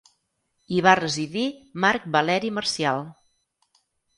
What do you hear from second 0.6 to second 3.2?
Hi va residir Marc Valeri Marcial.